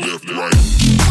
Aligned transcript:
left, 0.00 0.30
right. 0.30 1.03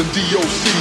and 0.00 0.14
DOC 0.14 0.79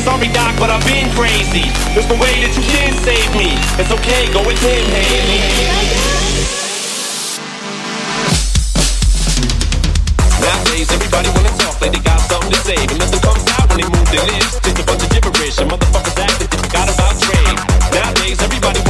Sorry, 0.00 0.28
Doc, 0.32 0.56
but 0.58 0.70
I've 0.70 0.84
been 0.88 1.12
crazy. 1.12 1.68
There's 1.92 2.08
no 2.08 2.16
way 2.16 2.32
that 2.40 2.56
you 2.56 2.64
can 2.64 2.96
save 3.04 3.30
me. 3.36 3.52
It's 3.76 3.92
okay, 3.92 4.32
go 4.32 4.40
with 4.40 4.56
him, 4.64 4.80
Haley. 4.88 5.40
Nowadays, 10.40 10.88
everybody 10.88 11.28
wanna 11.36 11.52
talk 11.60 11.76
like 11.84 11.92
they 11.92 12.00
got 12.00 12.20
something 12.32 12.48
to 12.48 12.60
say, 12.64 12.80
but 12.88 12.96
nothing 12.96 13.20
comes 13.20 13.44
out 13.60 13.68
when 13.68 13.84
they 13.84 13.88
move 13.92 14.08
their 14.08 14.24
lips. 14.24 14.56
Just 14.64 14.80
a 14.80 14.84
bunch 14.88 15.04
of 15.04 15.10
gibberish, 15.12 15.60
and 15.60 15.68
motherfuckers 15.70 16.16
act 16.16 16.32
like 16.40 16.48
they 16.48 16.58
forgot 16.58 16.88
about 16.88 17.14
Dre. 17.20 17.40
Nowadays, 17.92 18.40
everybody 18.40 18.80